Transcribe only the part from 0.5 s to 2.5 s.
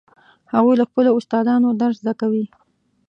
هغوی له خپلو استادانو درس زده کوي